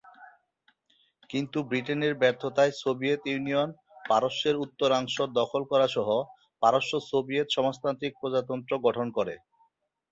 কিন্তু 1.29 1.57
ব্রিটেনের 1.69 2.13
ব্যর্থতায় 2.21 2.73
সোভিয়েত 2.81 3.21
ইউনিয়ন 3.27 3.69
পারস্যের 4.05 4.55
উত্তরাংশ 4.65 5.15
দখল 5.39 5.61
করাসহ 5.71 6.07
পারস্য 6.61 6.93
সোভিয়েত 7.09 7.47
সমাজতান্ত্রিক 7.55 8.13
প্রজাতন্ত্র 8.21 8.71
গঠন 8.85 9.07
করে। 9.17 9.33